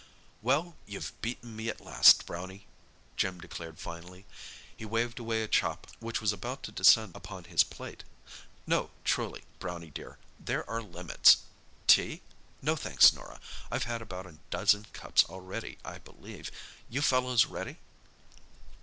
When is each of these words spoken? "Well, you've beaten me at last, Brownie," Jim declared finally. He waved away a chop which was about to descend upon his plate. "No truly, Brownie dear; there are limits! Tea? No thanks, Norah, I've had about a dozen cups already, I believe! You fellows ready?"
"Well, 0.41 0.77
you've 0.87 1.13
beaten 1.21 1.55
me 1.55 1.69
at 1.69 1.79
last, 1.79 2.25
Brownie," 2.25 2.65
Jim 3.17 3.37
declared 3.39 3.77
finally. 3.77 4.25
He 4.75 4.83
waved 4.83 5.19
away 5.19 5.43
a 5.43 5.47
chop 5.47 5.85
which 5.99 6.19
was 6.19 6.33
about 6.33 6.63
to 6.63 6.71
descend 6.71 7.15
upon 7.15 7.43
his 7.43 7.63
plate. 7.63 8.03
"No 8.65 8.89
truly, 9.03 9.43
Brownie 9.59 9.91
dear; 9.91 10.17
there 10.39 10.67
are 10.67 10.81
limits! 10.81 11.43
Tea? 11.85 12.23
No 12.63 12.75
thanks, 12.75 13.13
Norah, 13.13 13.39
I've 13.71 13.83
had 13.83 14.01
about 14.01 14.25
a 14.25 14.39
dozen 14.49 14.87
cups 14.91 15.23
already, 15.25 15.77
I 15.85 15.99
believe! 15.99 16.49
You 16.89 17.03
fellows 17.03 17.45
ready?" 17.45 17.77